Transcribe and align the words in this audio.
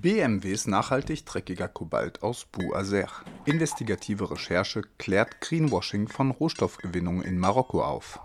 BMWs 0.00 0.68
nachhaltig 0.68 1.26
dreckiger 1.26 1.66
Kobalt 1.66 2.22
aus 2.22 2.44
Bouazer. 2.44 3.08
Investigative 3.46 4.30
Recherche 4.30 4.82
klärt 4.96 5.40
Greenwashing 5.40 6.06
von 6.06 6.30
Rohstoffgewinnung 6.30 7.22
in 7.22 7.36
Marokko 7.36 7.82
auf. 7.82 8.20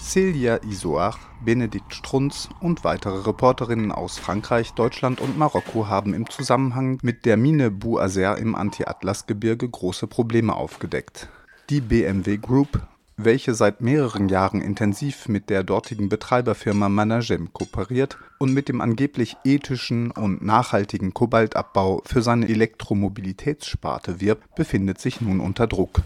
Celia 0.00 0.62
Isoar, 0.64 1.18
Benedikt 1.44 1.94
Strunz 1.94 2.48
und 2.60 2.82
weitere 2.82 3.26
Reporterinnen 3.26 3.92
aus 3.92 4.18
Frankreich, 4.18 4.72
Deutschland 4.72 5.20
und 5.20 5.36
Marokko 5.36 5.86
haben 5.86 6.14
im 6.14 6.30
Zusammenhang 6.30 6.98
mit 7.02 7.26
der 7.26 7.36
Mine 7.36 7.70
Bouazer 7.70 8.38
im 8.38 8.54
Anti-Atlas-Gebirge 8.54 9.68
große 9.68 10.06
Probleme 10.06 10.56
aufgedeckt. 10.56 11.28
Die 11.68 11.82
BMW 11.82 12.38
Group, 12.38 12.80
welche 13.24 13.54
seit 13.54 13.80
mehreren 13.80 14.28
Jahren 14.28 14.60
intensiv 14.60 15.28
mit 15.28 15.50
der 15.50 15.62
dortigen 15.62 16.08
Betreiberfirma 16.08 16.88
Managem 16.88 17.52
kooperiert 17.52 18.18
und 18.38 18.52
mit 18.52 18.68
dem 18.68 18.80
angeblich 18.80 19.36
ethischen 19.44 20.10
und 20.10 20.42
nachhaltigen 20.42 21.14
Kobaltabbau 21.14 22.02
für 22.06 22.22
seine 22.22 22.48
Elektromobilitätssparte 22.48 24.20
wirbt, 24.20 24.54
befindet 24.54 25.00
sich 25.00 25.20
nun 25.20 25.40
unter 25.40 25.66
Druck 25.66 26.02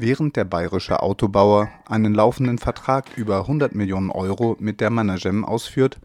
Während 0.00 0.36
der 0.36 0.44
bayerische 0.44 1.02
Autobauer 1.02 1.70
einen 1.84 2.14
laufenden 2.14 2.58
Vertrag 2.58 3.06
über 3.16 3.40
100 3.40 3.74
Millionen 3.74 4.10
Euro 4.10 4.56
mit 4.60 4.80
der 4.80 4.90
Managem 4.90 5.44
ausführt, 5.44 5.98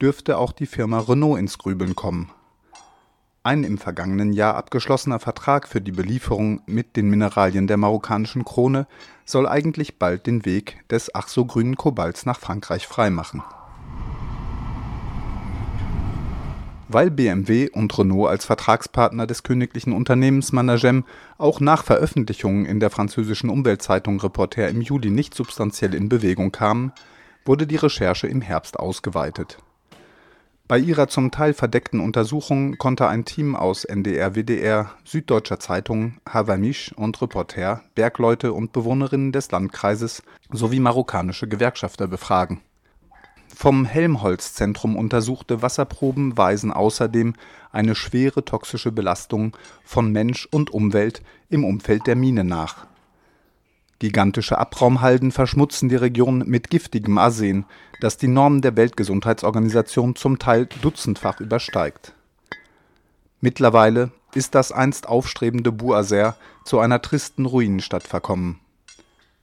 dürfte 0.00 0.38
auch 0.38 0.52
die 0.52 0.64
Firma 0.64 1.00
Renault 1.00 1.38
ins 1.38 1.58
Grübeln 1.58 1.94
kommen. 1.94 2.30
Ein 3.46 3.62
im 3.62 3.78
vergangenen 3.78 4.32
Jahr 4.32 4.56
abgeschlossener 4.56 5.20
Vertrag 5.20 5.68
für 5.68 5.80
die 5.80 5.92
Belieferung 5.92 6.62
mit 6.66 6.96
den 6.96 7.08
Mineralien 7.08 7.68
der 7.68 7.76
marokkanischen 7.76 8.44
Krone 8.44 8.88
soll 9.24 9.46
eigentlich 9.46 10.00
bald 10.00 10.26
den 10.26 10.44
Weg 10.44 10.82
des 10.90 11.14
ach 11.14 11.28
so 11.28 11.44
grünen 11.44 11.76
Kobalts 11.76 12.26
nach 12.26 12.40
Frankreich 12.40 12.88
freimachen 12.88 13.44
weil 16.88 17.12
BMW 17.12 17.70
und 17.70 17.96
Renault 17.96 18.30
als 18.30 18.44
Vertragspartner 18.44 19.28
des 19.28 19.44
königlichen 19.44 19.92
Unternehmens 19.92 20.50
Managem 20.50 21.04
auch 21.38 21.60
nach 21.60 21.84
Veröffentlichungen 21.84 22.66
in 22.66 22.80
der 22.80 22.90
französischen 22.90 23.48
Umweltzeitung 23.48 24.18
Reporter 24.18 24.68
im 24.68 24.80
Juli 24.80 25.10
nicht 25.10 25.34
substanziell 25.34 25.94
in 25.94 26.08
Bewegung 26.08 26.50
kamen, 26.50 26.90
wurde 27.44 27.68
die 27.68 27.76
Recherche 27.76 28.26
im 28.26 28.40
Herbst 28.40 28.76
ausgeweitet. 28.76 29.58
Bei 30.68 30.78
ihrer 30.78 31.06
zum 31.06 31.30
Teil 31.30 31.54
verdeckten 31.54 32.00
Untersuchung 32.00 32.76
konnte 32.76 33.06
ein 33.06 33.24
Team 33.24 33.54
aus 33.54 33.84
NDR, 33.84 34.34
WDR, 34.34 34.90
Süddeutscher 35.04 35.60
Zeitung, 35.60 36.14
Havamisch 36.28 36.92
und 36.96 37.22
Reporter 37.22 37.82
Bergleute 37.94 38.52
und 38.52 38.72
Bewohnerinnen 38.72 39.30
des 39.30 39.50
Landkreises 39.52 40.22
sowie 40.50 40.80
marokkanische 40.80 41.46
Gewerkschafter 41.46 42.08
befragen 42.08 42.62
vom 43.56 43.86
Helmholtz-Zentrum 43.86 44.96
untersuchte 44.96 45.62
Wasserproben 45.62 46.36
weisen 46.36 46.72
außerdem 46.72 47.32
eine 47.72 47.94
schwere 47.94 48.44
toxische 48.44 48.92
Belastung 48.92 49.56
von 49.82 50.12
Mensch 50.12 50.46
und 50.50 50.68
Umwelt 50.68 51.22
im 51.48 51.64
Umfeld 51.64 52.06
der 52.06 52.16
Mine 52.16 52.44
nach. 52.44 52.86
Gigantische 53.98 54.58
Abraumhalden 54.58 55.32
verschmutzen 55.32 55.88
die 55.88 55.96
Region 55.96 56.44
mit 56.46 56.68
giftigem 56.70 57.16
Arsen, 57.18 57.64
das 58.00 58.18
die 58.18 58.28
Normen 58.28 58.60
der 58.60 58.76
Weltgesundheitsorganisation 58.76 60.16
zum 60.16 60.38
Teil 60.38 60.68
dutzendfach 60.82 61.40
übersteigt. 61.40 62.12
Mittlerweile 63.40 64.10
ist 64.34 64.54
das 64.54 64.72
einst 64.72 65.08
aufstrebende 65.08 65.72
Buaser 65.72 66.36
zu 66.64 66.78
einer 66.78 67.00
tristen 67.00 67.46
Ruinenstadt 67.46 68.02
verkommen 68.02 68.60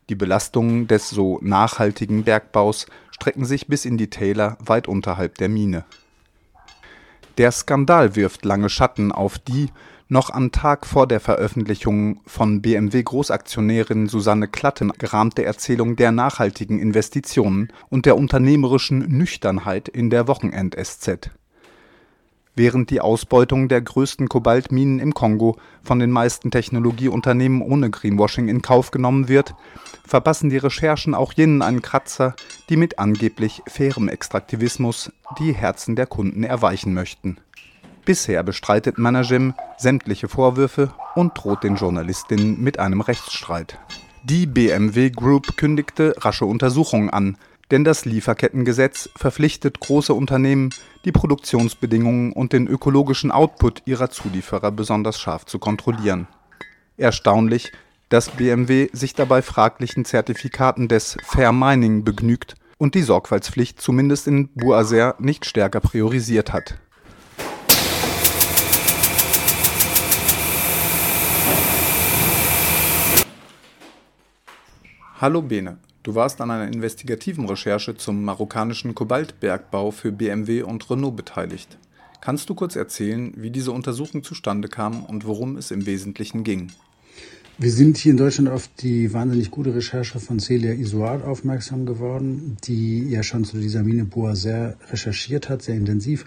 die 0.10 0.16
Belastungen 0.16 0.88
des 0.88 1.10
so 1.10 1.40
nachhaltigen 1.42 2.24
Bergbaus 2.24 2.88
strecken 3.12 3.46
sich 3.46 3.68
bis 3.68 3.86
in 3.86 3.98
die 3.98 4.10
Täler 4.10 4.58
weit 4.60 4.88
unterhalb 4.88 5.38
der 5.38 5.50
Mine. 5.50 5.86
Der 7.38 7.52
Skandal 7.52 8.16
wirft 8.16 8.46
lange 8.46 8.70
Schatten 8.70 9.12
auf 9.12 9.40
die 9.40 9.70
noch 10.14 10.30
am 10.30 10.52
Tag 10.52 10.86
vor 10.86 11.08
der 11.08 11.20
Veröffentlichung 11.20 12.22
von 12.26 12.62
BMW-Großaktionärin 12.62 14.08
Susanne 14.08 14.48
Klatten 14.48 14.94
gerahmte 14.98 15.44
Erzählung 15.44 15.96
der 15.96 16.12
nachhaltigen 16.12 16.80
Investitionen 16.80 17.74
und 17.90 18.06
der 18.06 18.16
unternehmerischen 18.16 19.00
Nüchternheit 19.00 19.90
in 19.90 20.12
der 20.12 20.28
Wochenend-SZ 20.28 21.32
Während 22.56 22.92
die 22.92 23.02
Ausbeutung 23.02 23.68
der 23.68 23.82
größten 23.82 24.30
Kobaltminen 24.30 25.00
im 25.00 25.16
Kongo 25.16 25.58
von 25.84 25.98
den 25.98 26.12
meisten 26.12 26.52
Technologieunternehmen 26.52 27.64
ohne 27.64 27.90
Greenwashing 27.90 28.48
in 28.48 28.62
Kauf 28.62 28.92
genommen 28.92 29.28
wird, 29.28 29.56
verpassen 30.06 30.52
die 30.52 30.58
Recherchen 30.58 31.16
auch 31.16 31.34
jenen 31.34 31.64
einen 31.64 31.82
Kratzer, 31.82 32.36
die 32.70 32.78
mit 32.78 33.00
angeblich 33.00 33.64
fairem 33.68 34.08
Extraktivismus 34.08 35.12
die 35.40 35.54
Herzen 35.54 35.96
der 35.96 36.06
Kunden 36.06 36.44
erweichen 36.44 36.94
möchten. 36.94 37.40
Bisher 38.06 38.44
bestreitet 38.44 38.98
Managem 38.98 39.54
sämtliche 39.78 40.28
Vorwürfe 40.28 40.94
und 41.16 41.38
droht 41.38 41.64
den 41.64 41.76
Journalistinnen 41.76 42.62
mit 42.62 42.80
einem 42.80 43.02
Rechtsstreit. 43.02 43.80
Die 44.24 44.46
BMW 44.46 45.10
Group 45.10 45.58
kündigte 45.58 46.16
rasche 46.20 46.46
Untersuchungen 46.46 47.10
an 47.10 47.38
denn 47.74 47.84
das 47.84 48.06
Lieferkettengesetz 48.06 49.10
verpflichtet 49.16 49.80
große 49.80 50.14
Unternehmen, 50.14 50.70
die 51.06 51.12
Produktionsbedingungen 51.12 52.32
und 52.32 52.54
den 52.54 52.68
ökologischen 52.68 53.32
Output 53.32 53.82
ihrer 53.86 54.12
Zulieferer 54.12 54.72
besonders 54.72 55.20
scharf 55.20 55.46
zu 55.46 55.58
kontrollieren. 55.58 56.28
Erstaunlich, 56.98 57.72
dass 58.10 58.30
BMW 58.30 58.90
sich 58.94 59.16
dabei 59.16 59.42
fraglichen 59.42 60.06
Zertifikaten 60.06 60.88
des 60.88 61.18
Fair 61.24 61.52
Mining 61.52 62.04
begnügt 62.04 62.54
und 62.78 62.94
die 62.94 63.02
Sorgfaltspflicht 63.02 63.82
zumindest 63.82 64.28
in 64.28 64.50
Buaser 64.50 65.16
nicht 65.18 65.46
stärker 65.46 65.80
priorisiert 65.80 66.54
hat. 66.54 66.78
Hallo 75.24 75.42
Bene 75.42 75.78
Du 76.04 76.16
warst 76.16 76.42
an 76.42 76.52
einer 76.52 76.68
investigativen 76.68 77.48
Recherche 77.48 77.96
zum 77.96 78.26
marokkanischen 78.26 78.94
Kobaltbergbau 78.94 79.92
für 79.92 80.12
BMW 80.12 80.64
und 80.64 80.90
Renault 80.90 81.16
beteiligt. 81.16 81.78
Kannst 82.20 82.50
du 82.50 82.56
kurz 82.56 82.76
erzählen, 82.76 83.32
wie 83.38 83.50
diese 83.50 83.72
Untersuchung 83.72 84.24
zustande 84.24 84.68
kam 84.68 85.06
und 85.06 85.26
worum 85.26 85.56
es 85.56 85.72
im 85.72 85.86
Wesentlichen 85.86 86.44
ging? 86.44 86.74
Wir 87.58 87.72
sind 87.72 87.96
hier 87.96 88.12
in 88.12 88.18
Deutschland 88.18 88.50
auf 88.50 88.68
die 88.68 89.14
wahnsinnig 89.14 89.50
gute 89.50 89.74
Recherche 89.74 90.20
von 90.20 90.42
Celia 90.42 90.74
Isoard 90.74 91.24
aufmerksam 91.24 91.86
geworden, 91.86 92.58
die 92.66 93.08
ja 93.08 93.24
schon 93.24 93.46
zu 93.46 93.60
dieser 93.60 93.84
Mine 93.84 94.04
Boa 94.04 94.36
sehr 94.36 94.76
recherchiert 94.92 95.48
hat, 95.48 95.62
sehr 95.62 95.76
intensiv, 95.76 96.26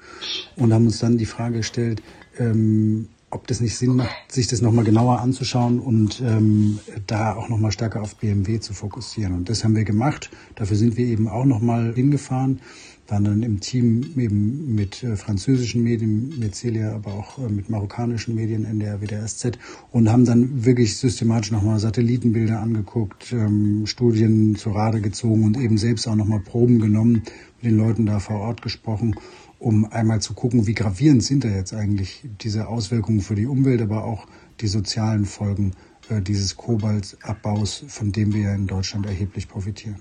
und 0.57 0.73
haben 0.73 0.87
uns 0.87 1.01
dann 1.01 1.19
die 1.19 1.27
Frage 1.27 1.59
gestellt, 1.59 2.03
ähm, 2.39 3.09
ob 3.37 3.47
das 3.47 3.61
nicht 3.61 3.77
Sinn 3.77 3.97
macht, 3.97 4.33
sich 4.33 4.47
das 4.47 4.63
nochmal 4.63 4.85
genauer 4.85 5.21
anzuschauen 5.21 5.79
und 5.79 6.23
ähm, 6.25 6.79
da 7.07 7.35
auch 7.35 7.51
nochmal 7.51 7.71
stärker 7.71 8.01
auf 8.01 8.17
BMW 8.17 8.61
zu 8.61 8.73
fokussieren. 8.73 9.35
Und 9.35 9.51
das 9.51 9.63
haben 9.63 9.77
wir 9.77 9.85
gemacht. 9.85 10.31
Dafür 10.55 10.77
sind 10.77 10.97
wir 10.97 11.07
eben 11.07 11.29
auch 11.29 11.45
nochmal 11.45 11.93
hingefahren, 11.95 12.61
waren 13.09 13.25
dann 13.25 13.43
im 13.43 13.61
Team 13.61 14.15
eben 14.17 14.75
mit 14.75 15.03
äh, 15.03 15.17
französischen 15.17 15.83
Medien, 15.83 16.39
mit 16.39 16.55
Celia, 16.55 16.95
aber 16.95 17.13
auch 17.13 17.39
äh, 17.39 17.51
mit 17.51 17.69
marokkanischen 17.69 18.35
Medien, 18.35 18.65
NDR, 18.65 19.03
WDR, 19.03 19.27
SZ 19.27 19.59
und 19.93 20.11
haben 20.11 20.25
dann 20.25 20.65
wirklich 20.65 20.97
systematisch 20.97 21.53
nochmal 21.53 21.79
Satellitenbilder 21.79 22.59
angeguckt, 22.59 23.33
ähm, 23.33 23.87
Studien 23.87 24.57
zur 24.57 24.75
Rade 24.75 25.03
gezogen 25.03 25.45
und 25.45 25.59
eben 25.59 25.77
selbst 25.77 26.09
auch 26.09 26.17
nochmal 26.17 26.41
Proben 26.41 26.81
genommen, 26.81 27.23
mit 27.61 27.71
den 27.71 27.77
Leuten 27.77 28.07
da 28.07 28.19
vor 28.19 28.41
Ort 28.41 28.63
gesprochen 28.63 29.15
um 29.59 29.91
einmal 29.93 30.21
zu 30.21 30.35
gucken, 30.35 30.67
wie 30.67 30.75
gravierend 30.75 31.23
sind 31.23 31.45
da 31.45 31.49
jetzt 31.49 31.73
eigentlich 31.73 32.23
diese 32.43 32.69
Auswirkungen 32.69 33.21
für 33.21 33.35
die 33.35 33.47
Umwelt, 33.47 33.81
aber 33.81 34.05
auch 34.05 34.27
die 34.61 34.69
sozialen 34.69 35.25
Folgen 35.25 35.73
äh, 36.09 36.21
dieses 36.21 36.57
Kobaltabbaus, 36.57 37.85
von 37.89 38.13
dem 38.13 38.33
wir 38.35 38.43
ja 38.43 38.55
in 38.55 38.67
Deutschland 38.67 39.07
erheblich 39.07 39.49
profitieren. 39.49 40.01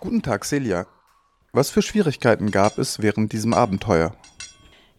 Guten 0.00 0.22
Tag, 0.22 0.44
Celia. 0.44 0.86
Was 1.52 1.70
für 1.70 1.82
Schwierigkeiten 1.82 2.50
gab 2.50 2.78
es 2.78 3.00
während 3.00 3.32
diesem 3.32 3.52
Abenteuer? 3.52 4.14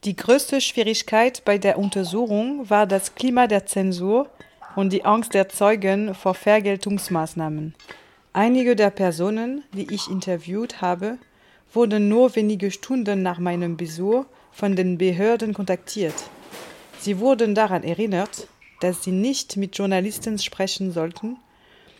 Die 0.03 0.15
größte 0.15 0.61
Schwierigkeit 0.61 1.45
bei 1.45 1.57
der 1.57 1.77
Untersuchung 1.77 2.69
war 2.69 2.87
das 2.87 3.15
Klima 3.15 3.47
der 3.47 3.65
Zensur 3.65 4.29
und 4.75 4.91
die 4.91 5.05
Angst 5.05 5.33
der 5.33 5.49
Zeugen 5.49 6.13
vor 6.13 6.33
Vergeltungsmaßnahmen. 6.33 7.75
Einige 8.33 8.77
der 8.77 8.91
Personen, 8.91 9.63
die 9.73 9.93
ich 9.93 10.09
interviewt 10.09 10.81
habe, 10.81 11.17
wurden 11.73 12.07
nur 12.07 12.33
wenige 12.33 12.71
Stunden 12.71 13.21
nach 13.21 13.39
meinem 13.39 13.75
Besuch 13.75 14.25
von 14.53 14.77
den 14.77 14.97
Behörden 14.97 15.53
kontaktiert. 15.53 16.13
Sie 16.97 17.19
wurden 17.19 17.55
daran 17.55 17.83
erinnert, 17.83 18.47
dass 18.79 19.03
sie 19.03 19.11
nicht 19.11 19.57
mit 19.57 19.77
Journalisten 19.77 20.39
sprechen 20.39 20.93
sollten, 20.93 21.37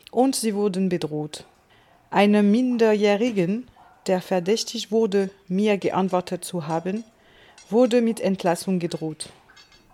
und 0.09 0.35
sie 0.35 0.55
wurden 0.55 0.87
bedroht. 0.87 1.45
Einem 2.11 2.49
Minderjährigen, 2.49 3.67
der 4.07 4.21
verdächtig 4.21 4.89
wurde, 4.91 5.29
mir 5.49 5.77
geantwortet 5.77 6.45
zu 6.45 6.67
haben, 6.67 7.03
wurde 7.69 8.01
mit 8.01 8.21
Entlassung 8.21 8.79
gedroht. 8.79 9.29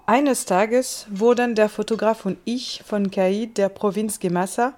Eines 0.06 0.46
Tages 0.46 1.08
wurden 1.10 1.56
der 1.56 1.70
Fotograf 1.70 2.26
und 2.26 2.38
ich 2.46 2.82
von 2.86 3.10
Kaid 3.10 3.58
der 3.58 3.70
Provinz 3.70 4.20
Gemassa 4.20 4.74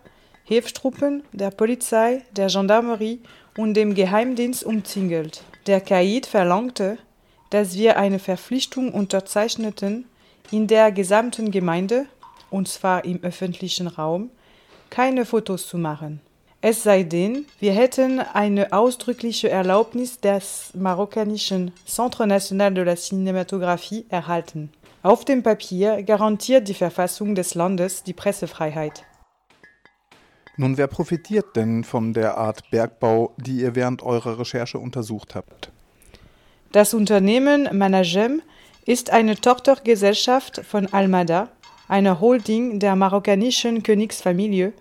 Hilfstruppen, 0.50 1.22
der 1.32 1.52
Polizei, 1.52 2.24
der 2.36 2.48
Gendarmerie 2.48 3.20
und 3.56 3.76
dem 3.76 3.94
Geheimdienst 3.94 4.64
umzingelt. 4.64 5.44
Der 5.68 5.80
Kaid 5.80 6.26
verlangte, 6.26 6.98
dass 7.52 7.76
wir 7.76 8.00
eine 8.00 8.18
Verpflichtung 8.18 8.92
unterzeichneten, 8.92 10.06
in 10.50 10.66
der 10.66 10.92
gesamten 10.92 11.52
Gemeinde, 11.52 12.08
und 12.50 12.68
zwar 12.68 13.06
im 13.06 13.22
öffentlichen 13.22 13.86
Raum, 13.86 14.32
keine 14.90 15.24
Fotos 15.24 15.68
zu 15.68 15.78
machen. 15.78 16.20
Es 16.62 16.82
sei 16.82 17.04
denn, 17.04 17.46
wir 17.60 17.74
hätten 17.74 18.20
eine 18.20 18.74
ausdrückliche 18.74 19.52
Erlaubnis 19.52 20.20
des 20.20 20.72
marokkanischen 20.74 21.74
Centre 21.86 22.26
National 22.26 22.74
de 22.74 22.86
la 22.86 22.94
Cinématographie 22.94 24.06
erhalten. 24.10 24.72
Auf 25.04 25.26
dem 25.26 25.44
Papier 25.44 26.02
garantiert 26.02 26.68
die 26.68 26.74
Verfassung 26.74 27.36
des 27.36 27.54
Landes 27.54 28.02
die 28.02 28.14
Pressefreiheit. 28.14 29.04
Nun, 30.60 30.78
wer 30.78 30.88
profitiert 30.88 31.56
denn 31.56 31.86
von 31.86 32.12
der 32.12 32.38
Art 32.38 32.70
Bergbau, 32.70 33.32
die 33.38 33.62
ihr 33.62 33.76
während 33.76 34.04
eurer 34.04 34.40
Recherche 34.40 34.78
untersucht 34.78 35.34
habt? 35.34 35.72
Das 36.74 36.94
Unternehmen 36.94 37.70
Managem 37.72 38.42
ist 38.86 39.10
eine 39.10 39.38
Tochtergesellschaft 39.38 40.60
von 40.66 40.92
Almada, 40.92 41.48
einer 41.88 42.20
Holding 42.20 42.82
der 42.82 42.98
marokkanischen 42.98 43.84
Königsfamilie, 43.84 44.74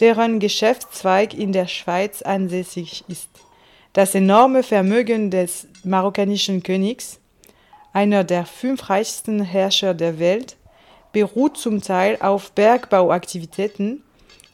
deren 0.00 0.38
Geschäftszweig 0.38 1.32
in 1.32 1.52
der 1.52 1.66
Schweiz 1.66 2.20
ansässig 2.20 3.02
ist. 3.08 3.30
Das 3.94 4.14
enorme 4.14 4.62
Vermögen 4.62 5.30
des 5.30 5.66
marokkanischen 5.82 6.62
Königs, 6.62 7.20
einer 7.94 8.22
der 8.22 8.44
fünf 8.44 8.90
reichsten 8.90 9.40
Herrscher 9.40 9.94
der 9.94 10.18
Welt, 10.18 10.58
beruht 11.12 11.56
zum 11.56 11.80
Teil 11.80 12.18
auf 12.20 12.52
Bergbauaktivitäten, 12.52 14.02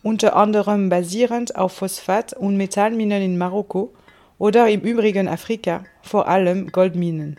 unter 0.09 0.35
anderem 0.37 0.89
basierend 0.89 1.55
auf 1.55 1.75
Phosphat- 1.75 2.33
und 2.33 2.57
Metallminen 2.57 3.23
in 3.23 3.37
Marokko 3.37 3.93
oder 4.39 4.67
im 4.67 4.81
übrigen 4.81 5.29
Afrika, 5.29 5.85
vor 6.01 6.29
allem 6.29 6.73
Goldminen. 6.73 7.39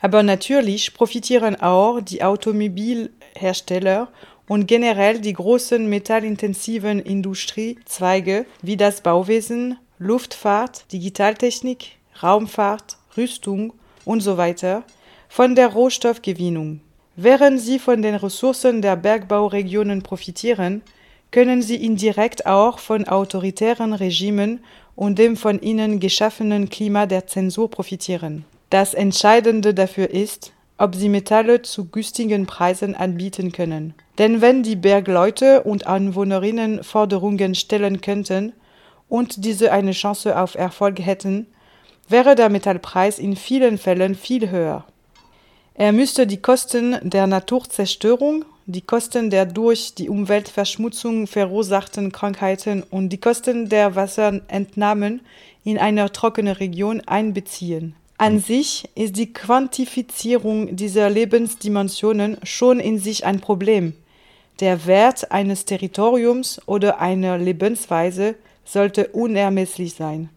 Aber 0.00 0.24
natürlich 0.24 0.94
profitieren 0.94 1.54
auch 1.60 2.00
die 2.00 2.24
Automobilhersteller 2.24 4.08
und 4.48 4.66
generell 4.66 5.20
die 5.20 5.32
großen 5.32 5.88
metallintensiven 5.88 6.98
Industriezweige 6.98 8.46
wie 8.62 8.76
das 8.76 9.00
Bauwesen, 9.00 9.78
Luftfahrt, 10.00 10.92
Digitaltechnik, 10.92 11.98
Raumfahrt, 12.20 12.96
Rüstung 13.16 13.74
und 14.04 14.22
so 14.22 14.36
weiter 14.36 14.82
von 15.28 15.54
der 15.54 15.68
Rohstoffgewinnung. 15.68 16.80
Während 17.14 17.60
sie 17.60 17.78
von 17.78 18.02
den 18.02 18.16
Ressourcen 18.16 18.82
der 18.82 18.96
Bergbauregionen 18.96 20.02
profitieren, 20.02 20.82
können 21.32 21.62
sie 21.62 21.84
indirekt 21.84 22.46
auch 22.46 22.78
von 22.78 23.08
autoritären 23.08 23.94
Regimen 23.94 24.60
und 24.94 25.18
dem 25.18 25.36
von 25.36 25.60
ihnen 25.60 25.98
geschaffenen 25.98 26.68
Klima 26.68 27.06
der 27.06 27.26
Zensur 27.26 27.68
profitieren. 27.70 28.44
Das 28.70 28.94
Entscheidende 28.94 29.74
dafür 29.74 30.10
ist, 30.10 30.52
ob 30.78 30.94
sie 30.94 31.08
Metalle 31.08 31.62
zu 31.62 31.86
günstigen 31.86 32.46
Preisen 32.46 32.94
anbieten 32.94 33.52
können. 33.52 33.94
Denn 34.18 34.40
wenn 34.40 34.62
die 34.62 34.76
Bergleute 34.76 35.62
und 35.62 35.86
Anwohnerinnen 35.86 36.84
Forderungen 36.84 37.54
stellen 37.54 38.00
könnten 38.00 38.52
und 39.08 39.44
diese 39.44 39.72
eine 39.72 39.92
Chance 39.92 40.38
auf 40.38 40.54
Erfolg 40.54 40.98
hätten, 41.00 41.46
wäre 42.08 42.34
der 42.34 42.50
Metallpreis 42.50 43.18
in 43.18 43.36
vielen 43.36 43.78
Fällen 43.78 44.14
viel 44.14 44.50
höher. 44.50 44.84
Er 45.74 45.92
müsste 45.92 46.26
die 46.26 46.42
Kosten 46.42 46.98
der 47.02 47.26
Naturzerstörung 47.26 48.44
die 48.66 48.80
Kosten 48.80 49.30
der 49.30 49.46
durch 49.46 49.94
die 49.94 50.08
Umweltverschmutzung 50.08 51.26
verursachten 51.26 52.12
Krankheiten 52.12 52.82
und 52.82 53.08
die 53.08 53.18
Kosten 53.18 53.68
der 53.68 53.94
Wasserentnahmen 53.96 55.20
in 55.64 55.78
einer 55.78 56.12
trockenen 56.12 56.54
Region 56.54 57.00
einbeziehen. 57.06 57.94
An 58.18 58.38
sich 58.38 58.88
ist 58.94 59.16
die 59.16 59.32
Quantifizierung 59.32 60.76
dieser 60.76 61.10
Lebensdimensionen 61.10 62.36
schon 62.44 62.78
in 62.78 62.98
sich 62.98 63.24
ein 63.24 63.40
Problem. 63.40 63.94
Der 64.60 64.86
Wert 64.86 65.32
eines 65.32 65.64
Territoriums 65.64 66.60
oder 66.66 67.00
einer 67.00 67.38
Lebensweise 67.38 68.36
sollte 68.64 69.08
unermesslich 69.08 69.94
sein. 69.94 70.28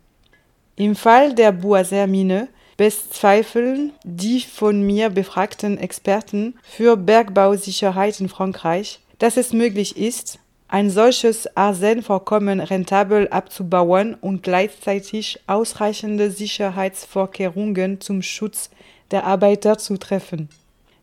Im 0.77 0.95
Fall 0.95 1.35
der 1.35 1.51
Boiser-Mine 1.51 2.47
bezweifeln 2.77 3.93
die 4.03 4.41
von 4.41 4.81
mir 4.81 5.09
befragten 5.09 5.77
Experten 5.77 6.55
für 6.63 6.97
Bergbausicherheit 6.97 8.19
in 8.19 8.29
Frankreich, 8.29 8.99
dass 9.19 9.37
es 9.37 9.53
möglich 9.53 9.97
ist, 9.97 10.39
ein 10.67 10.89
solches 10.89 11.55
Arsenvorkommen 11.55 12.59
rentabel 12.59 13.27
abzubauen 13.29 14.15
und 14.15 14.43
gleichzeitig 14.43 15.39
ausreichende 15.47 16.31
Sicherheitsvorkehrungen 16.31 18.01
zum 18.01 18.21
Schutz 18.21 18.71
der 19.11 19.25
Arbeiter 19.25 19.77
zu 19.77 19.97
treffen. 19.97 20.49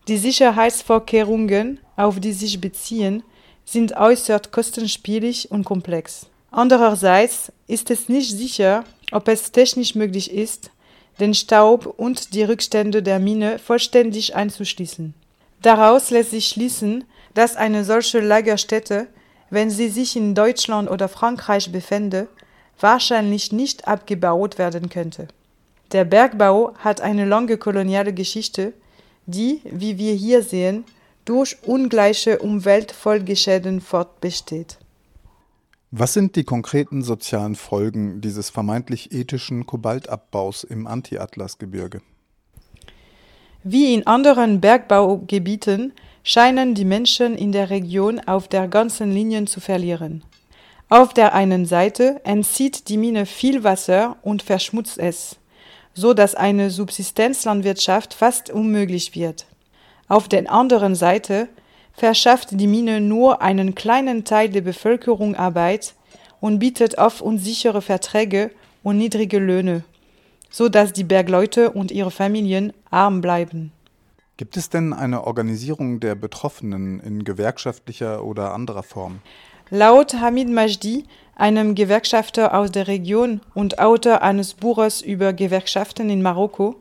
Die 0.08 0.18
Sicherheitsvorkehrungen, 0.18 1.78
auf 1.96 2.18
die 2.18 2.32
sich 2.32 2.60
beziehen, 2.60 3.22
sind 3.64 3.96
äußerst 3.96 4.50
kostenspielig 4.50 5.50
und 5.52 5.64
komplex. 5.64 6.26
Andererseits 6.50 7.52
ist 7.68 7.90
es 7.90 8.08
nicht 8.08 8.32
sicher, 8.32 8.84
ob 9.12 9.28
es 9.28 9.52
technisch 9.52 9.94
möglich 9.94 10.32
ist, 10.32 10.70
den 11.20 11.34
Staub 11.34 11.86
und 11.86 12.34
die 12.34 12.42
Rückstände 12.42 13.02
der 13.02 13.18
Mine 13.18 13.58
vollständig 13.58 14.34
einzuschließen. 14.34 15.14
Daraus 15.60 16.10
lässt 16.10 16.30
sich 16.30 16.48
schließen, 16.48 17.04
dass 17.34 17.56
eine 17.56 17.84
solche 17.84 18.20
Lagerstätte, 18.20 19.06
wenn 19.50 19.70
sie 19.70 19.88
sich 19.88 20.16
in 20.16 20.34
Deutschland 20.34 20.90
oder 20.90 21.08
Frankreich 21.08 21.70
befände, 21.70 22.28
wahrscheinlich 22.80 23.52
nicht 23.52 23.86
abgebaut 23.86 24.58
werden 24.58 24.88
könnte. 24.88 25.28
Der 25.92 26.04
Bergbau 26.04 26.74
hat 26.78 27.00
eine 27.00 27.26
lange 27.26 27.58
koloniale 27.58 28.12
Geschichte, 28.12 28.72
die, 29.26 29.60
wie 29.64 29.98
wir 29.98 30.14
hier 30.14 30.42
sehen, 30.42 30.84
durch 31.24 31.58
ungleiche 31.64 32.38
Umweltfolgeschäden 32.38 33.80
fortbesteht. 33.80 34.78
Was 35.94 36.14
sind 36.14 36.36
die 36.36 36.44
konkreten 36.44 37.02
sozialen 37.02 37.54
Folgen 37.54 38.22
dieses 38.22 38.48
vermeintlich 38.48 39.12
ethischen 39.12 39.66
Kobaltabbaus 39.66 40.64
im 40.64 40.86
Anti-Atlas-Gebirge? 40.86 42.00
Wie 43.62 43.92
in 43.92 44.06
anderen 44.06 44.62
Bergbaugebieten 44.62 45.92
scheinen 46.24 46.74
die 46.74 46.86
Menschen 46.86 47.36
in 47.36 47.52
der 47.52 47.68
Region 47.68 48.20
auf 48.20 48.48
der 48.48 48.68
ganzen 48.68 49.12
Linie 49.12 49.44
zu 49.44 49.60
verlieren. 49.60 50.24
Auf 50.88 51.12
der 51.12 51.34
einen 51.34 51.66
Seite 51.66 52.22
entzieht 52.24 52.88
die 52.88 52.96
Mine 52.96 53.26
viel 53.26 53.62
Wasser 53.62 54.16
und 54.22 54.42
verschmutzt 54.42 54.96
es, 54.98 55.36
so 55.92 56.14
dass 56.14 56.34
eine 56.34 56.70
Subsistenzlandwirtschaft 56.70 58.14
fast 58.14 58.48
unmöglich 58.48 59.14
wird. 59.14 59.44
Auf 60.08 60.26
der 60.26 60.50
anderen 60.50 60.94
Seite 60.94 61.50
verschafft 61.92 62.48
die 62.52 62.66
Mine 62.66 63.00
nur 63.00 63.42
einen 63.42 63.74
kleinen 63.74 64.24
Teil 64.24 64.48
der 64.48 64.62
Bevölkerung 64.62 65.34
Arbeit 65.34 65.94
und 66.40 66.58
bietet 66.58 66.98
oft 66.98 67.20
unsichere 67.20 67.82
Verträge 67.82 68.50
und 68.82 68.98
niedrige 68.98 69.38
Löhne, 69.38 69.84
so 70.50 70.68
dass 70.68 70.92
die 70.92 71.04
Bergleute 71.04 71.70
und 71.70 71.90
ihre 71.90 72.10
Familien 72.10 72.72
arm 72.90 73.20
bleiben. 73.20 73.72
Gibt 74.36 74.56
es 74.56 74.70
denn 74.70 74.92
eine 74.92 75.24
Organisierung 75.24 76.00
der 76.00 76.14
Betroffenen 76.14 77.00
in 77.00 77.22
gewerkschaftlicher 77.22 78.24
oder 78.24 78.54
anderer 78.54 78.82
Form? 78.82 79.20
Laut 79.70 80.14
Hamid 80.14 80.48
Majdi, 80.48 81.04
einem 81.36 81.74
Gewerkschafter 81.74 82.54
aus 82.58 82.72
der 82.72 82.88
Region 82.88 83.40
und 83.54 83.78
Autor 83.78 84.22
eines 84.22 84.54
Buches 84.54 85.00
über 85.00 85.32
Gewerkschaften 85.32 86.10
in 86.10 86.22
Marokko, 86.22 86.76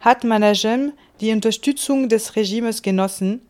hat 0.00 0.24
Managem 0.24 0.92
die 1.20 1.32
Unterstützung 1.32 2.08
des 2.08 2.36
Regimes 2.36 2.82
genossen 2.82 3.40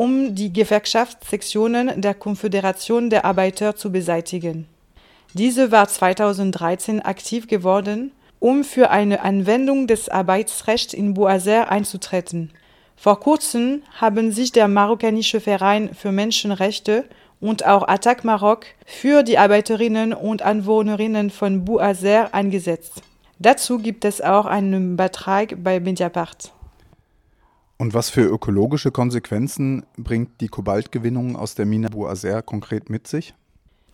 um 0.00 0.34
die 0.34 0.50
Gewerkschaftssektionen 0.50 2.00
der 2.00 2.14
Konföderation 2.14 3.10
der 3.10 3.26
Arbeiter 3.26 3.76
zu 3.76 3.92
beseitigen. 3.92 4.66
Diese 5.34 5.72
war 5.72 5.88
2013 5.88 7.02
aktiv 7.02 7.48
geworden, 7.48 8.10
um 8.38 8.64
für 8.64 8.88
eine 8.88 9.20
Anwendung 9.20 9.86
des 9.86 10.08
Arbeitsrechts 10.08 10.94
in 10.94 11.12
Boazer 11.12 11.70
einzutreten. 11.70 12.50
Vor 12.96 13.20
kurzem 13.20 13.82
haben 14.00 14.32
sich 14.32 14.52
der 14.52 14.68
marokkanische 14.68 15.38
Verein 15.38 15.90
für 15.92 16.12
Menschenrechte 16.12 17.04
und 17.38 17.66
auch 17.66 17.86
Attac 17.86 18.24
Maroc 18.24 18.64
für 18.86 19.22
die 19.22 19.36
Arbeiterinnen 19.36 20.14
und 20.14 20.40
Anwohnerinnen 20.40 21.28
von 21.28 21.66
Boazer 21.66 22.32
eingesetzt. 22.32 23.02
Dazu 23.38 23.76
gibt 23.76 24.06
es 24.06 24.22
auch 24.22 24.46
einen 24.46 24.96
Beitrag 24.96 25.62
bei 25.62 25.78
Mediapart. 25.78 26.54
Und 27.80 27.94
was 27.94 28.10
für 28.10 28.26
ökologische 28.26 28.90
Konsequenzen 28.90 29.86
bringt 29.96 30.42
die 30.42 30.48
Kobaltgewinnung 30.48 31.34
aus 31.34 31.54
der 31.54 31.64
Mine 31.64 31.88
Boazer 31.88 32.42
konkret 32.42 32.90
mit 32.90 33.08
sich? 33.08 33.32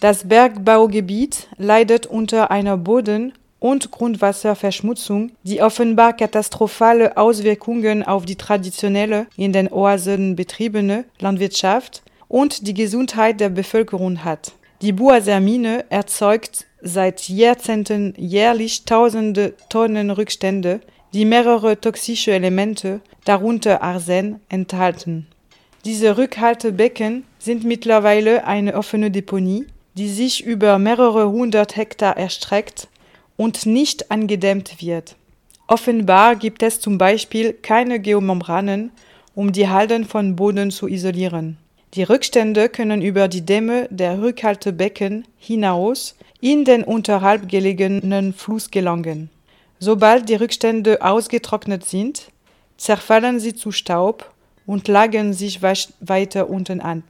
Das 0.01 0.27
Bergbaugebiet 0.27 1.47
leidet 1.57 2.05
unter 2.05 2.51
einer 2.51 2.77
Boden- 2.79 3.33
und 3.61 3.93
Grundwasserverschmutzung, 3.93 5.31
die 5.45 5.63
offenbar 5.63 6.15
katastrophale 6.15 7.17
Auswirkungen 7.17 8.03
auf 8.03 8.25
die 8.25 8.35
traditionelle, 8.35 9.29
in 9.37 9.53
den 9.53 9.73
Oasen 9.73 10.35
betriebene 10.35 11.05
Landwirtschaft 11.21 12.03
und 12.27 12.67
die 12.67 12.75
Gesundheit 12.75 13.39
der 13.39 13.51
Bevölkerung 13.51 14.25
hat. 14.25 14.53
Die 14.83 14.93
Boaser 14.93 15.39
Mine 15.39 15.85
erzeugt 15.91 16.67
seit 16.83 17.29
Jahrzehnten 17.29 18.15
jährlich 18.17 18.85
tausende 18.85 19.55
Tonnen 19.69 20.11
Rückstände, 20.11 20.81
die 21.17 21.25
mehrere 21.25 21.81
toxische 21.81 22.33
Elemente, 22.33 23.01
darunter 23.25 23.83
Arsen, 23.83 24.39
enthalten. 24.51 25.27
Diese 25.87 26.19
Rückhaltebecken 26.19 27.25
sind 27.39 27.65
mittlerweile 27.65 28.45
eine 28.45 28.75
offene 28.75 29.11
Deponie, 29.11 29.65
die 29.95 30.11
sich 30.11 30.45
über 30.45 30.79
mehrere 30.79 31.31
hundert 31.31 31.75
Hektar 31.75 32.19
erstreckt 32.19 32.89
und 33.39 33.65
nicht 33.65 34.11
angedämmt 34.11 34.83
wird. 34.83 35.17
Offenbar 35.67 36.37
gibt 36.37 36.63
es 36.63 36.81
zum 36.81 36.99
Beispiel 36.99 37.55
keine 37.55 37.99
Geomembranen, 37.99 38.91
um 39.35 39.53
die 39.53 39.71
Halden 39.71 40.05
von 40.05 40.37
Boden 40.37 40.71
zu 40.71 40.87
isolieren. 40.87 41.57
Die 41.95 42.03
Rückstände 42.03 42.69
können 42.69 43.01
über 43.01 43.27
die 43.29 43.47
Dämme 43.47 43.89
der 43.91 44.21
Rückhaltebecken 44.21 45.25
hinaus 45.39 46.15
in 46.43 46.67
den 46.67 46.85
unterhalb 46.85 47.49
gelegenen 47.49 48.35
Fluss 48.35 48.71
gelangen. 48.71 49.31
Sobald 49.79 50.29
die 50.29 50.35
Rückstände 50.35 51.03
ausgetrocknet 51.03 51.85
sind, 51.85 52.31
zerfallen 52.77 53.41
sie 53.41 53.55
zu 53.55 53.73
Staub 53.73 54.33
und 54.65 54.89
lagern 54.89 55.33
sich 55.33 55.61
weiter 55.63 56.49
unten 56.49 56.81
an. 56.81 57.03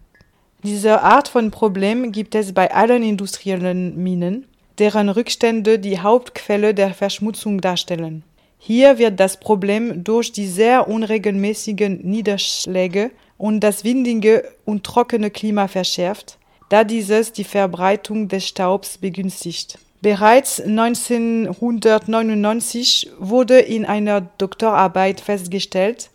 Diese 0.62 1.02
Art 1.02 1.28
von 1.28 1.50
Problem 1.50 2.10
gibt 2.10 2.34
es 2.34 2.52
bei 2.52 2.74
allen 2.74 3.02
industriellen 3.02 3.96
Minen, 4.02 4.46
deren 4.78 5.08
Rückstände 5.08 5.78
die 5.78 6.00
Hauptquelle 6.00 6.74
der 6.74 6.92
Verschmutzung 6.92 7.60
darstellen. 7.60 8.24
Hier 8.58 8.98
wird 8.98 9.20
das 9.20 9.38
Problem 9.38 10.02
durch 10.02 10.32
die 10.32 10.46
sehr 10.46 10.88
unregelmäßigen 10.88 12.00
Niederschläge 12.02 13.10
und 13.38 13.60
das 13.60 13.84
windige 13.84 14.50
und 14.64 14.82
trockene 14.82 15.30
Klima 15.30 15.68
verschärft, 15.68 16.38
da 16.68 16.82
dieses 16.82 17.32
die 17.32 17.44
Verbreitung 17.44 18.28
des 18.28 18.48
Staubs 18.48 18.98
begünstigt. 18.98 19.78
Bereits 20.06 20.60
1999 20.60 23.10
wurde 23.18 23.58
in 23.58 23.84
einer 23.84 24.20
Doktorarbeit 24.20 25.20
festgestellt, 25.20 26.10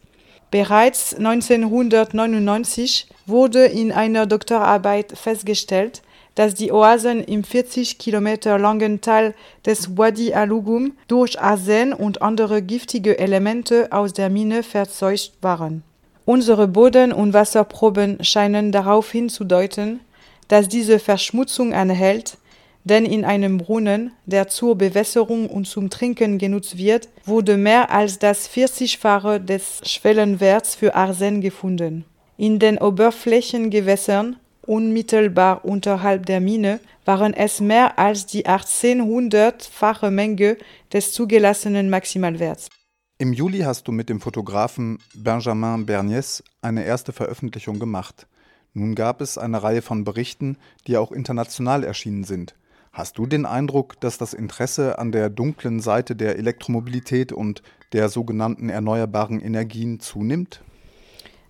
bereits 0.49 1.13
1999 1.13 3.09
wurde 3.25 3.65
in 3.65 3.91
einer 3.91 4.27
Doktorarbeit 4.27 5.17
festgestellt, 5.17 6.03
dass 6.35 6.53
die 6.53 6.71
Oasen 6.71 7.21
im 7.21 7.43
40 7.43 7.97
Kilometer 7.97 8.57
langen 8.57 9.01
Teil 9.01 9.33
des 9.65 9.97
Wadi 9.97 10.33
Alugum 10.33 10.93
durch 11.09 11.41
Arsen 11.41 11.91
und 11.91 12.21
andere 12.21 12.61
giftige 12.61 13.19
Elemente 13.19 13.89
aus 13.91 14.13
der 14.13 14.29
Mine 14.29 14.63
verzeugt 14.63 15.33
waren. 15.41 15.83
Unsere 16.23 16.69
Boden- 16.69 17.11
und 17.11 17.33
Wasserproben 17.33 18.23
scheinen 18.23 18.71
darauf 18.71 19.11
hinzudeuten, 19.11 19.99
dass 20.47 20.69
diese 20.69 20.97
Verschmutzung 20.97 21.73
anhält, 21.73 22.37
denn 22.83 23.05
in 23.05 23.25
einem 23.25 23.57
Brunnen, 23.57 24.11
der 24.25 24.47
zur 24.47 24.75
Bewässerung 24.75 25.49
und 25.49 25.65
zum 25.65 25.89
Trinken 25.89 26.37
genutzt 26.37 26.77
wird, 26.77 27.09
wurde 27.25 27.57
mehr 27.57 27.91
als 27.91 28.19
das 28.19 28.49
40-fache 28.49 29.39
des 29.39 29.81
Schwellenwerts 29.85 30.75
für 30.75 30.95
Arsen 30.95 31.41
gefunden. 31.41 32.05
In 32.37 32.59
den 32.59 32.77
Oberflächengewässern 32.77 34.37
unmittelbar 34.65 35.65
unterhalb 35.65 36.25
der 36.25 36.39
Mine 36.39 36.79
waren 37.05 37.33
es 37.33 37.59
mehr 37.59 37.99
als 37.99 38.25
die 38.25 38.45
1800-fache 38.45 40.11
Menge 40.11 40.57
des 40.93 41.13
zugelassenen 41.13 41.89
Maximalwerts. 41.89 42.69
Im 43.17 43.33
Juli 43.33 43.59
hast 43.59 43.87
du 43.87 43.91
mit 43.91 44.09
dem 44.09 44.19
Fotografen 44.19 44.97
Benjamin 45.13 45.85
Bernies 45.85 46.43
eine 46.61 46.83
erste 46.83 47.13
Veröffentlichung 47.13 47.77
gemacht. 47.77 48.27
Nun 48.73 48.95
gab 48.95 49.21
es 49.21 49.37
eine 49.37 49.61
Reihe 49.61 49.81
von 49.81 50.03
Berichten, 50.03 50.57
die 50.87 50.97
auch 50.97 51.11
international 51.11 51.83
erschienen 51.83 52.23
sind. 52.23 52.55
Hast 52.93 53.17
du 53.17 53.25
den 53.25 53.45
Eindruck, 53.45 54.01
dass 54.01 54.17
das 54.17 54.33
Interesse 54.33 54.99
an 54.99 55.13
der 55.13 55.29
dunklen 55.29 55.79
Seite 55.79 56.13
der 56.13 56.37
Elektromobilität 56.37 57.31
und 57.31 57.63
der 57.93 58.09
sogenannten 58.09 58.67
erneuerbaren 58.67 59.39
Energien 59.39 60.01
zunimmt? 60.01 60.61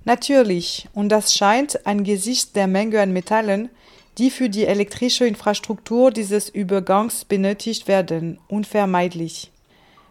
Natürlich, 0.06 0.88
und 0.94 1.10
das 1.10 1.34
scheint 1.34 1.88
angesichts 1.88 2.52
der 2.52 2.68
Menge 2.68 3.02
an 3.02 3.12
Metallen, 3.12 3.70
die 4.20 4.30
für 4.30 4.50
die 4.50 4.66
elektrische 4.66 5.26
Infrastruktur 5.26 6.12
dieses 6.12 6.48
Übergangs 6.48 7.26
benötigt 7.26 7.88
werden, 7.88 8.40
unvermeidlich. 8.48 9.52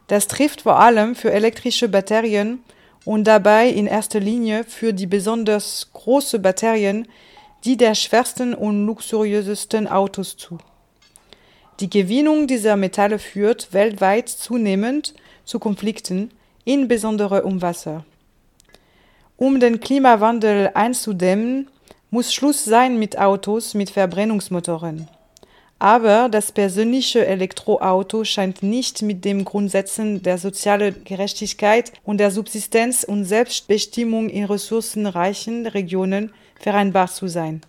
Das 0.09 0.27
trifft 0.27 0.63
vor 0.63 0.81
allem 0.81 1.15
für 1.15 1.31
elektrische 1.31 1.89
Batterien 1.89 2.59
und 3.05 3.25
dabei 3.25 3.69
in 3.69 3.87
erster 3.87 4.19
Linie 4.19 4.65
für 4.65 4.93
die 4.93 5.07
besonders 5.07 5.91
große 5.93 6.41
Batterien, 6.41 7.07
die 7.65 7.77
der 7.77 7.95
schwersten 7.95 8.53
und 8.53 8.87
luxuriösesten 8.87 9.87
Autos 9.87 10.37
zu. 10.37 10.59
Die 11.81 11.89
Gewinnung 11.89 12.47
dieser 12.47 12.77
Metalle 12.77 13.19
führt 13.19 13.73
weltweit 13.73 14.29
zunehmend 14.29 15.15
zu 15.47 15.59
Konflikten, 15.59 16.31
insbesondere 16.65 17.43
um 17.45 17.63
Wasser. 17.63 18.05
Um 19.39 19.61
den 19.61 19.81
Klimawandel 19.81 20.73
einzudämmen, 20.75 21.69
muss 22.11 22.35
Schluss 22.35 22.67
sein 22.67 22.99
mit 22.99 23.19
Autos 23.19 23.73
mit 23.73 23.89
Verbrennungsmotoren. 23.89 25.09
Aber 25.79 26.29
das 26.29 26.53
persönliche 26.53 27.25
Elektroauto 27.25 28.25
scheint 28.25 28.63
nicht 28.63 29.01
mit 29.01 29.25
den 29.25 29.47
Grundsätzen 29.47 30.23
der 30.23 30.37
sozialen 30.37 31.03
Gerechtigkeit 31.05 31.95
und 32.05 32.19
der 32.19 32.31
Subsistenz 32.31 33.05
und 33.05 33.25
Selbstbestimmung 33.25 34.29
in 34.29 34.45
ressourcenreichen 34.45 35.67
Regionen 35.67 36.35
vereinbar 36.61 37.09
zu 37.09 37.29
sein. 37.29 37.63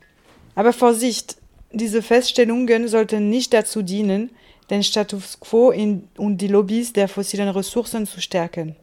Aber 0.56 0.74
Vorsicht, 0.74 1.38
diese 1.74 2.01
Feststellungen 2.01 2.88
sollten 2.88 3.30
nicht 3.30 3.54
dazu 3.54 3.82
dienen, 3.82 4.32
den 4.70 4.84
Status 4.84 5.40
quo 5.40 5.74
und 6.18 6.38
die 6.38 6.48
Lobbys 6.48 6.94
der 6.94 7.08
fossilen 7.08 7.50
Ressourcen 7.50 8.06
zu 8.06 8.22
stärken. 8.22 8.75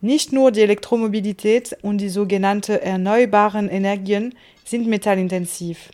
Nicht 0.00 0.32
nur 0.32 0.50
die 0.50 0.62
Elektromobilität 0.62 1.76
und 1.82 1.98
die 1.98 2.08
sogenannten 2.08 2.78
erneuerbaren 2.78 3.68
Energien 3.68 4.34
sind 4.64 4.86
metallintensiv. 4.86 5.90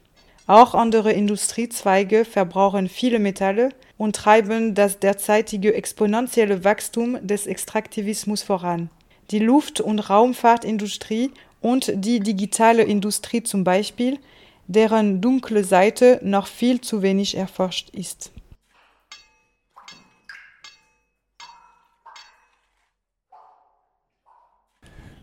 Auch 0.46 0.74
andere 0.74 1.12
Industriezweige 1.12 2.24
verbrauchen 2.24 2.88
viele 2.88 3.18
Metalle 3.18 3.70
und 3.98 4.14
treiben 4.14 4.74
das 4.74 5.00
derzeitige 5.00 5.74
exponentielle 5.74 6.62
Wachstum 6.62 7.18
des 7.26 7.48
Extraktivismus 7.48 8.44
voran. 8.44 8.90
Die 9.32 9.40
Luft- 9.40 9.80
und 9.80 9.98
Raumfahrtindustrie 9.98 11.32
und 11.60 11.92
die 11.96 12.20
digitale 12.20 12.84
Industrie 12.84 13.42
zum 13.42 13.64
Beispiel, 13.64 14.18
deren 14.66 15.20
dunkle 15.20 15.64
Seite 15.64 16.20
noch 16.22 16.46
viel 16.46 16.80
zu 16.80 17.02
wenig 17.02 17.36
erforscht 17.36 17.90
ist. 17.90 18.32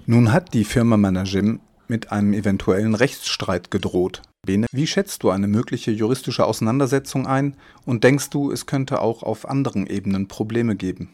Nun 0.06 0.34
hat 0.34 0.54
die 0.54 0.66
Firma 0.66 0.98
Managem 0.98 1.62
mit 1.88 2.12
einem 2.12 2.34
eventuellen 2.34 2.94
Rechtsstreit 2.94 3.72
gedroht. 3.72 4.22
Bene, 4.46 4.68
wie 4.74 4.88
schätzt 4.88 5.24
du 5.24 5.30
eine 5.30 5.48
mögliche 5.48 5.92
juristische 5.92 6.46
Auseinandersetzung 6.46 7.26
ein 7.26 7.56
und 7.86 8.04
denkst 8.04 8.30
du, 8.30 8.52
es 8.52 8.66
könnte 8.66 9.00
auch 9.00 9.24
auf 9.24 9.48
anderen 9.48 9.88
Ebenen 9.88 10.28
Probleme 10.28 10.76
geben? 10.76 11.10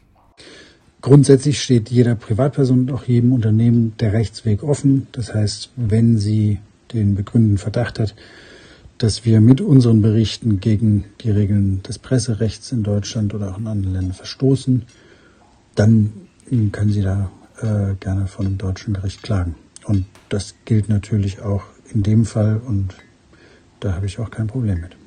Grundsätzlich 1.01 1.61
steht 1.61 1.89
jeder 1.89 2.15
Privatperson 2.15 2.81
und 2.81 2.91
auch 2.91 3.03
jedem 3.03 3.31
Unternehmen 3.31 3.93
der 3.99 4.13
Rechtsweg 4.13 4.63
offen. 4.63 5.07
Das 5.11 5.33
heißt, 5.33 5.69
wenn 5.75 6.17
sie 6.17 6.59
den 6.93 7.15
begründeten 7.15 7.57
Verdacht 7.57 7.99
hat, 7.99 8.15
dass 8.97 9.25
wir 9.25 9.39
mit 9.39 9.61
unseren 9.61 10.01
Berichten 10.01 10.59
gegen 10.59 11.05
die 11.21 11.31
Regeln 11.31 11.81
des 11.83 11.99
Presserechts 11.99 12.71
in 12.71 12.83
Deutschland 12.83 13.33
oder 13.33 13.51
auch 13.51 13.57
in 13.57 13.67
anderen 13.67 13.93
Ländern 13.93 14.13
verstoßen, 14.13 14.83
dann 15.75 16.11
können 16.71 16.91
Sie 16.91 17.01
da 17.01 17.31
äh, 17.61 17.95
gerne 17.99 18.27
von 18.27 18.45
einem 18.45 18.57
deutschen 18.57 18.93
Gericht 18.93 19.23
klagen. 19.23 19.55
Und 19.85 20.05
das 20.27 20.55
gilt 20.65 20.89
natürlich 20.89 21.41
auch 21.41 21.63
in 21.93 22.03
dem 22.03 22.25
Fall 22.25 22.61
und 22.65 22.93
da 23.79 23.93
habe 23.93 24.05
ich 24.05 24.19
auch 24.19 24.29
kein 24.29 24.47
Problem 24.47 24.81
mit. 24.81 24.98